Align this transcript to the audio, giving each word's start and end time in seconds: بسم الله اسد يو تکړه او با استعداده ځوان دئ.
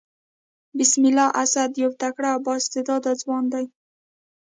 بسم 0.77 1.01
الله 1.09 1.27
اسد 1.43 1.71
يو 1.83 1.89
تکړه 2.01 2.29
او 2.33 2.39
با 2.45 2.53
استعداده 2.61 3.11
ځوان 3.21 3.43
دئ. 3.53 3.65